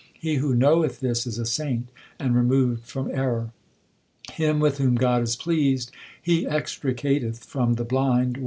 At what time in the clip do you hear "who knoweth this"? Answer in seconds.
0.37-1.27